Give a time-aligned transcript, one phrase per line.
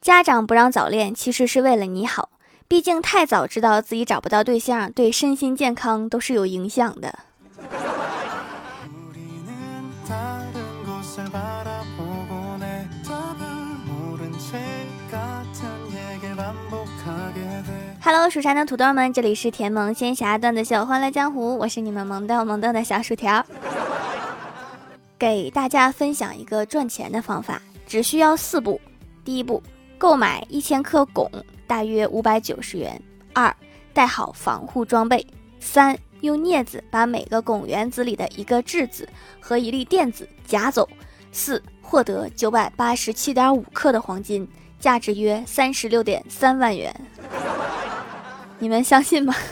[0.00, 2.30] 家长不让早恋，其实是为了你好。
[2.68, 7.18] 毕竟太早知道自己找不到对象，对身心健康都是有影响的。
[18.00, 23.44] Hello，蜀山的土豆们，这里是甜萌仙侠段子秀《欢乐江湖》，我是你们萌豆萌豆的小薯条，
[25.18, 28.80] 给大家分享一个赚钱的方法，只需要四步。
[29.24, 29.60] 第一步，
[29.98, 31.28] 购买一千克汞，
[31.66, 32.92] 大约五百九十元；
[33.32, 33.54] 二，
[33.92, 35.18] 带好防护装备；
[35.58, 39.08] 三，用镊子把每个汞原子里的一个质子
[39.40, 40.86] 和一粒电子夹走；
[41.32, 44.46] 四，获得九百八十七点五克的黄金，
[44.78, 46.94] 价值约三十六点三万元。
[48.58, 49.34] 你们相信吗？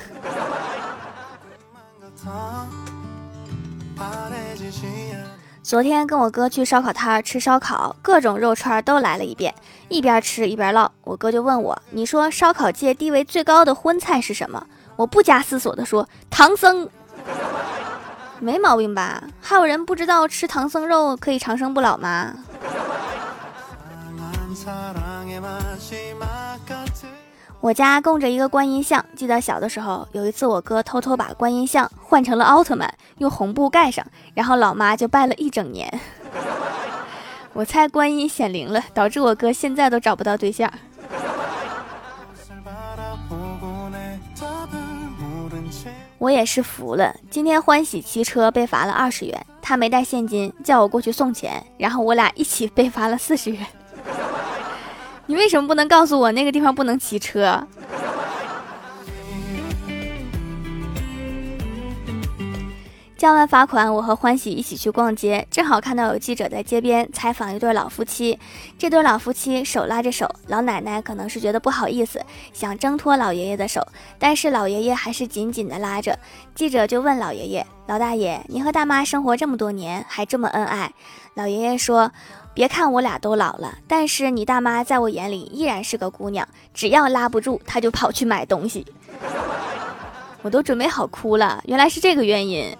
[5.65, 9.55] 昨天跟我哥去烧烤摊吃烧烤，各种肉串都来了一遍，
[9.89, 10.93] 一边吃一边唠。
[11.05, 14.67] 我哥就问我：“你说烧烤界地位最高的荤菜是什么？”
[14.97, 16.87] 我不加思索的说：“唐僧。
[18.41, 19.25] ”没毛病吧？
[19.41, 22.35] 还有人不知道吃唐僧肉可以长生不老吗？
[27.65, 35.91] 我家供着一个观音像，记得小的时候，有一次我哥偷偷把观音像换成了奥特曼，用红布盖上，然后老妈就拜了一整年。
[37.55, 40.71] 我猜观音显灵了，导致我哥现在都找不到对象。
[46.19, 53.67] 我也是服了，今天欢喜骑车被罚了二十元，他没带现金，叫我过去送钱，然后我俩一起被罚了四十元。
[55.27, 57.67] 你为什么不能告诉我那个地方不能骑车？
[63.25, 68.39] 交完罚款，我和欢喜一起去逛街，正好看到有记者在街边采访一对老夫妻。
[68.79, 72.21] 这对老夫妻手拉着手，老奶奶可能是觉得不好意思，
[72.53, 73.81] 想挣脱老爷爷的手，
[74.19, 76.19] 但是老爷爷还是紧紧的拉着。
[76.55, 80.93] 记者就问老爷爷：“老大爷，你和大妈生活这么多年，还这么恩爱？”
[81.33, 82.13] 老爷爷说。
[82.53, 86.47] 别看我俩都老了，但是你大妈在我眼里依然是个姑娘。
[86.73, 88.87] 只要拉不住，她就跑去买东西。
[90.41, 92.71] 我都准备好哭了，原来是这个原因。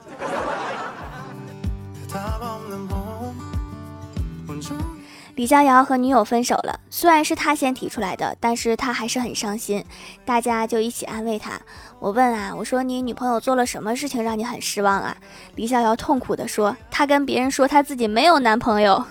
[5.35, 9.85] 李逍遥和女友分手了，虽然是他先提出来的，但是他还是很伤心。
[10.25, 11.61] 大家就一起安慰他。
[11.99, 15.17] 我问啊，我说你女朋友做了什么事情让你很失望啊？
[15.57, 19.05] 李逍遥痛苦地说，他跟别人说他自己没有男朋友。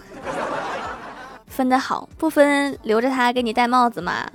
[1.48, 4.26] 分的好，不分留着他给你戴帽子吗？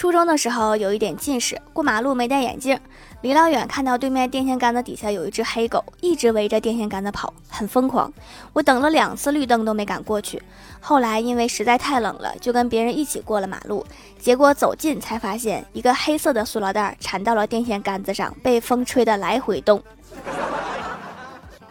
[0.00, 2.80] 初中的时候有一点近视，过马路没戴眼镜，
[3.20, 8.10] 离老远看到对面电线杆子底下有一只黑狗，一直围着电线杆子跑，很疯狂。
[8.54, 10.42] 我等了两次绿灯都没敢过去，
[10.80, 13.84] 后来因为实在太冷了，就跟别人一起过了马路。
[14.18, 19.82] 结果走近才发现，一个黑色的塑料袋缠到了电线杆子上，被风吹得来回动。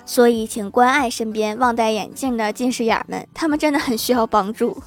[0.06, 4.80] 所以，请关爱身边忘戴眼镜的近视眼们，他们真的很需要帮助。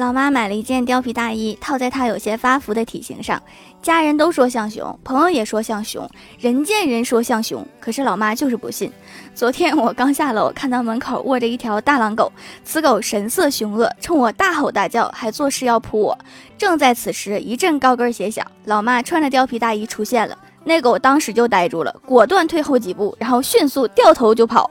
[0.00, 3.40] 老妈买了一件貂皮大衣，套在她有些发福的体型上，
[3.82, 8.90] 家人都说像熊，朋友也说像熊，人见人说像熊，可是老妈就是不信。
[9.34, 12.32] 昨天我刚下楼，看到门口卧着一条大狼狗，
[12.64, 16.18] 此狗神色凶恶，冲我大吼大叫，还作势要扑我。
[16.56, 24.70] 正在此时，一阵高跟鞋响，老妈穿着貂皮大衣出现了，那狗当时就呆住了，果断退后几步，然后迅速掉头就跑。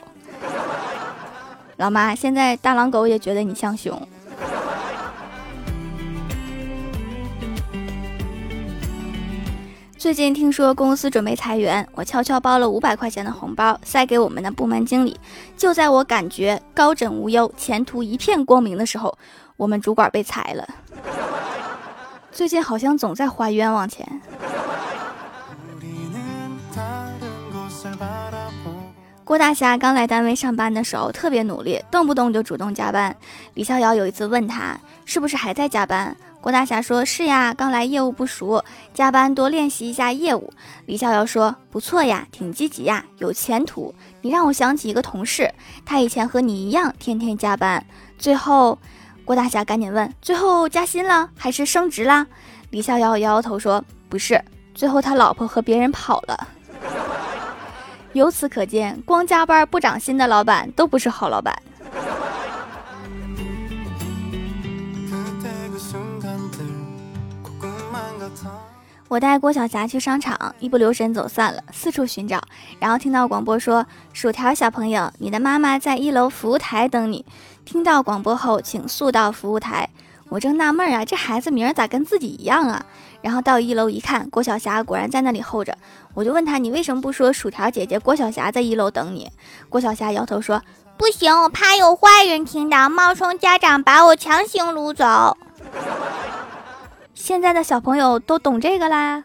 [1.78, 3.96] 老妈，现在大狼狗也觉得你像熊。
[9.99, 15.19] 最近听说公司准备裁员，我悄悄包了五百块钱的红包塞给我们的部门经理。
[15.57, 19.17] 就在我感觉高枕无忧、前途一片光明的时候，
[19.57, 20.65] 我们主管被裁了。
[22.31, 24.21] 最近好像总在花冤枉钱。
[29.25, 33.13] 郭大侠刚来单位上班的时候特别努力，动不动就主动加班。
[33.55, 36.16] 李逍遥有一次问他是不是还在加班。
[36.41, 38.64] 郭大侠说：“是呀，刚来业务不熟，
[38.94, 40.53] 加班多练习一下业务。”
[40.88, 43.94] 李逍遥说：“不错呀，挺积极呀，有前途。
[44.22, 45.53] 你让我想起一个同事，
[45.86, 47.86] 他以前和你一样，天天加班。
[48.18, 48.80] 最后，
[49.26, 52.26] 郭大侠赶紧问：最后加薪了还是升职啦？”
[52.72, 54.41] 李逍遥摇摇头说：“不是，
[54.74, 56.47] 最后他老婆和别人跑了。
[58.14, 61.53] ”由此可见，光加班不涨薪的老板都不是好老板。
[69.08, 72.40] 我带郭晓霞去商场，一不留神走散了，四处寻找，
[72.79, 77.26] 然后听到广播说：“薯条小朋友，你的妈妈在一楼服务台等你。”
[77.66, 79.90] 听到广播后，请速到服务台。
[80.29, 82.85] 我正纳闷啊，这孩子名儿咋跟自己一样啊？
[83.23, 85.76] 然后到一楼一看，郭晓霞果然在那里候着。
[86.14, 89.31] 我就问他：“你为什么不说薯条姐姐郭晓霞在一楼等你？”
[89.70, 90.61] 郭晓霞摇头说
[90.97, 95.35] ：“不行，我怕有坏人听到，冒充家长把我强行掳走。”
[97.29, 99.23] 现在的小朋友都懂这个啦。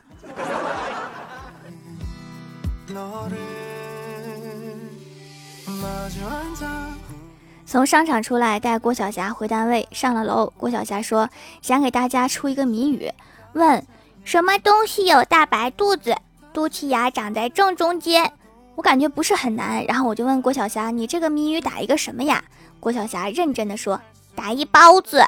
[7.64, 11.30] 从商场出来，带郭晓霞回单位，上了楼，郭晓霞说
[11.62, 13.10] 想给大家出一个谜语，
[13.54, 13.82] 问
[14.22, 16.14] 什么东西有大白肚子，
[16.52, 18.30] 肚脐眼长在正中间。
[18.74, 22.44] 我感觉不是很难，然后我就问郭晓霞，你这个谜语打一个什么呀？
[22.80, 23.98] 郭晓霞认真的说，
[24.36, 25.24] 打一包子。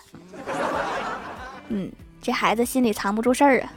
[1.68, 1.90] 嗯。
[2.26, 3.70] 这孩子心里藏不住事儿啊！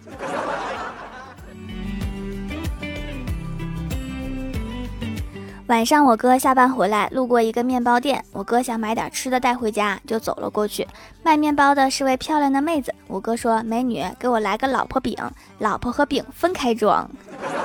[5.67, 10.87] 晚上我哥下班回来，路过一个面包店，我哥想买点吃的带回家，就走了过去。
[11.21, 15.15] 卖面包的是位漂亮的妹子，我哥说：“美女，给我来个老婆饼，
[15.59, 17.07] 老婆和饼分开装。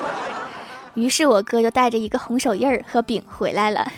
[0.93, 3.91] ”于是我哥就带着一个红手印儿和饼回来了。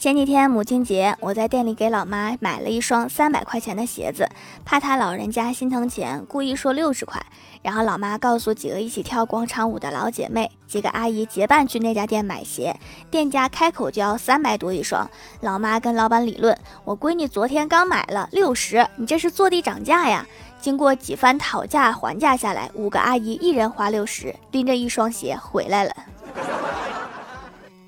[0.00, 4.26] 前几天母亲节，我在店里给老妈买了一双三百块钱的鞋子，
[4.64, 7.20] 怕她老人家心疼钱，故意说六十块。
[7.60, 12.74] 然后老妈告诉几个一起跳广场舞的老姐妹，几个阿姨结伴去那家店买鞋，
[13.10, 15.06] 店家开口就要三百多一双。
[15.42, 20.26] 老妈跟老板理论：“我闺女昨天刚买了六十，你这是坐地涨价呀！”
[20.62, 25.94] 经过几番讨价还价下来，五个阿姨一人花六十，拎着一双鞋回来了。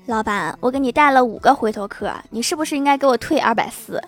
[0.05, 4.01] 老板，我给你带了五个回头客，你是不是应该给我退二百四？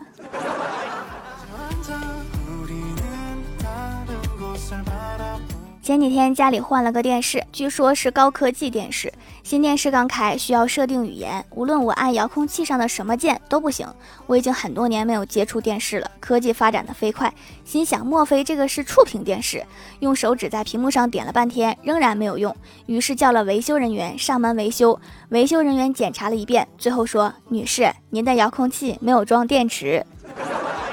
[5.86, 9.14] 前几天家里换了个电视，据说是高科技电视。
[9.44, 13.88] 新电视刚开，需要设定语言，无论我按遥控器上的什么键都不行。
[14.26, 17.32] 我已经很多年没有接触电视了，科技发展的飞快，
[17.64, 19.64] 心想莫非这个是触屏电视？
[20.00, 22.56] 用手指在屏幕上点了半天，仍然没有用，
[22.88, 25.00] 于是叫了维修人员上门维修。
[25.30, 30.04] 维修人员检查了一遍，最后说：“女士，您的遥控器没有装电池。”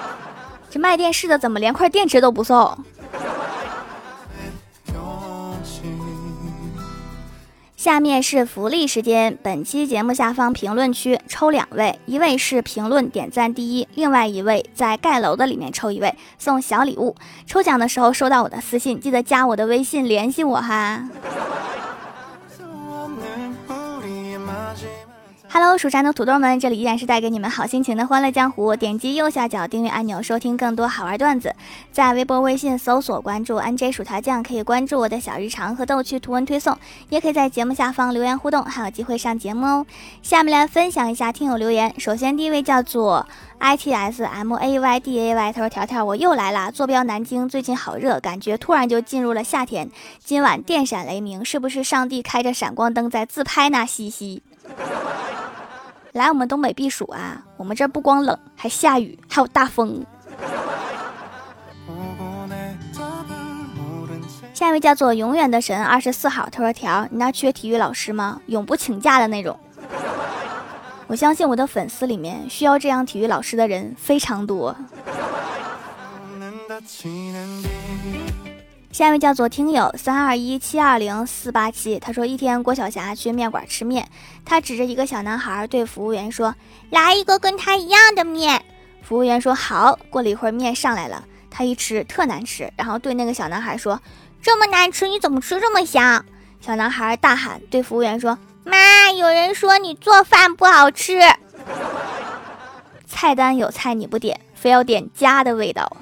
[0.69, 2.77] 这卖电视的怎么连块电池都不送？
[7.83, 17.17] 下面是福利时间，本期节目下方评论区抽两位，一位是评论点赞第一，另外一位在盖楼的里面抽一位送小礼物。
[17.45, 21.09] 抽奖的时候收到我的私信，记得加我的微信联系我哈。
[25.55, 28.75] Hello，蜀山的土豆们，这里依然是带给你们好心情的欢乐江湖。
[28.75, 31.55] 点击右下角订阅按钮，收听更多好玩段子。
[31.93, 36.75] 在微博、微信搜索关注 NJ 薯条酱，可以关注我的小日常和逗趣图文推送，
[37.11, 39.87] 也可以在节目下方留言互动，还有机会上节目哦。
[40.23, 41.93] 下面来分享一下听友留言。
[41.99, 43.29] 首先第一位叫做
[43.59, 49.91] I T S M A Y D A Y，他说条条我又来啦，坐标南京，最近好热，感觉突然就进入了夏天。
[50.25, 53.85] 今晚电闪雷鸣，是不是上帝开着闪光灯在自拍呢？
[53.87, 54.43] 嘻嘻。
[56.13, 57.43] 来我们东北避暑啊！
[57.57, 60.05] 我们这不光冷，还下雨，还有大风。
[64.53, 68.41] 下一位叫做永远的神二十四号，他说：“条，你那缺体育老师吗？
[68.47, 69.59] 永不请假的那种。”
[71.09, 74.77] 我相信我的粉丝里面需要这样体育老师的人非常多。
[78.93, 84.07] 下一位叫做听友三二一七二零四八七，他说一天郭晓霞去面馆吃面，
[84.45, 86.55] 他指着一个小男孩对服务员说
[86.93, 88.63] ：“来一个跟他一样的面。”
[89.03, 93.99] 服务员说：“好。”过了一会儿面上来了，他一吃特难吃，然后对那个小男孩说
[94.43, 96.23] ：“这么难吃，你怎么吃这么香？”
[96.61, 101.19] 小男孩大喊对服务员说：“妈，有人说你做饭不好吃。”
[103.09, 105.97] 菜单有菜你不点，非要点家的味道。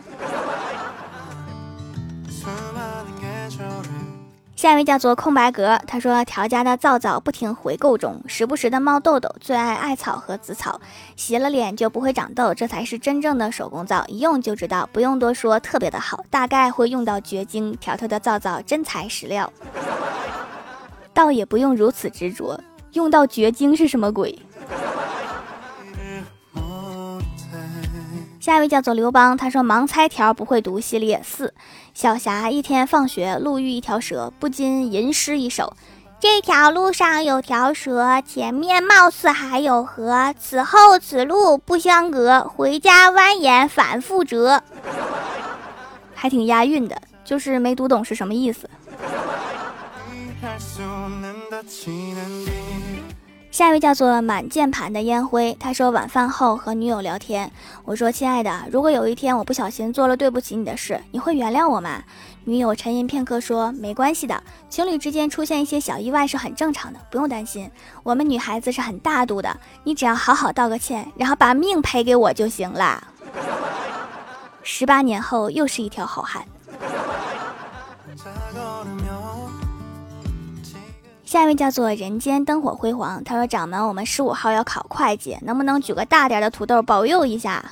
[4.60, 10.78] 下一位叫做空白格，他说条家的皂皂不停回购中，时不时的冒痘痘，最爱艾草和紫草，
[11.16, 17.74] 洗了脸就不会长痘，这才是真正的手工皂，一用就知道，不用多说，特别的好，大概会用到绝经。
[17.78, 19.50] 条条的皂皂真材实料，
[21.14, 22.60] 倒也不用如此执着，
[22.92, 24.38] 用到绝经是什么鬼？
[28.40, 31.52] 下一位叫做刘邦，他说盲猜条不会读系列四。
[31.92, 35.76] 小霞一天放学路遇一条蛇，不禁吟诗一首：
[36.18, 44.62] 这条路上有条蛇，前面貌似还有河，此后此路不相隔，回家蜿蜒反复折。
[46.14, 48.70] 还挺押韵的，就是没读懂是什么意思。
[53.50, 57.50] 下一位叫做满键盘的烟灰，他说晚饭后和女友聊天，
[57.84, 62.04] 我说亲爱的，如果有一天我不小心做了对不起你的事，你会原谅我吗？
[62.44, 67.68] 女友沉吟片刻说没关系的，情侣之间出现一些小意外是很正常的，不用担心。
[68.04, 73.02] 我们女孩子是很大度的，你只要好好道个歉，然后把命赔给我就行了。
[74.62, 76.44] 十八年后又是一条好汉。
[81.30, 87.64] 下一位叫做人间灯火辉煌，他说：“掌门，我们十五号要考会计，能不能举个大点的土豆保佑一下？”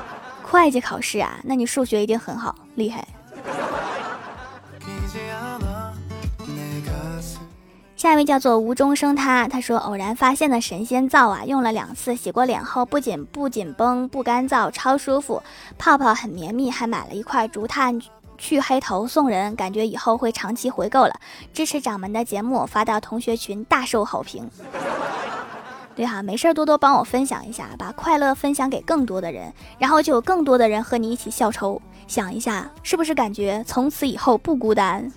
[0.44, 1.38] 会计考试啊？
[1.44, 3.08] 那你数学一定很好，厉害。
[7.96, 15.42] 下一位叫做无中生他，他说：“偶然发现的神仙皂啊，用了两次，洗过脸后不仅不紧绷、不干燥，超舒服，
[15.78, 17.98] 泡泡很绵密，还买了一块竹炭。”
[18.36, 21.14] 去黑头送人，感觉以后会长期回购了。
[21.52, 24.48] 支持掌门的节目发到同学群，大受好评。
[25.94, 31.80] 对哈，没事多多帮我分享一下，把快乐分享给更多的人，然后就有更多的人和你一起笑抽。
[32.06, 35.10] 想一下，是不是感觉从此以后不孤单？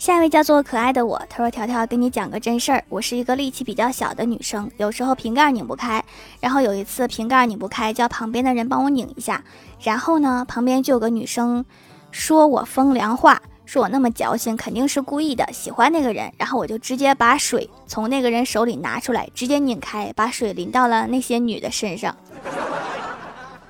[0.00, 6.02] 下一位叫做可爱的我，他说：“条条，跟你讲个真事儿，我是一个力气比较小的女生，有时候瓶盖拧不开，
[6.40, 9.44] 然后有一次瓶盖拧不开，叫旁边的人帮我拧一下，
[9.82, 11.62] 然后呢，旁边就有个女生
[12.10, 22.16] 说我风凉话，说我那么矫情，肯定是故意的，喜欢那个人，然后我就直接把水从那个人手里拿出来，直接拧开，把水淋到了那些女的身上，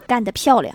[0.06, 0.72] 干得漂亮。”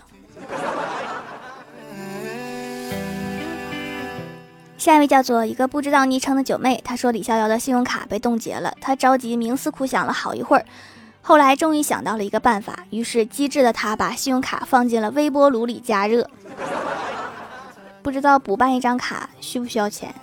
[4.78, 10.64] 下一位叫做一个不知道昵称的九妹，她说李逍遥的信用卡被冻结了，她着急冥思苦想了好一会儿，
[11.22, 16.28] 后来终于想到了一个办法，于是机智的她把信用卡放进了微波炉里加热。
[18.02, 20.14] 不知道补办一张卡需不需要钱？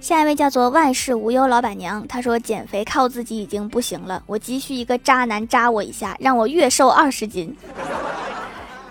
[0.00, 7.56] 下一位叫做万事无忧老板娘，她说减肥靠自己已经不行了，我急需一个渣男扎我一下，让我月瘦二十斤。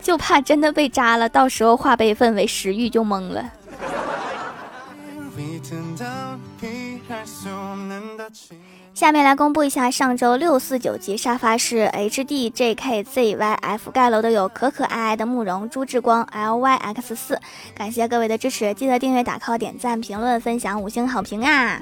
[0.08, 3.44] 就怕真的被扎了，到时候化悲愤为食欲就懵了。
[8.94, 17.38] 下面来公布一下上周六四九级沙发是 H D J K Z Y F 盖楼的有可可爱爱的慕容朱志光 L Y X 四，
[17.76, 21.82] 感谢各位的支持，记得订阅、打 call、点赞、评论、分享、五星好评啊！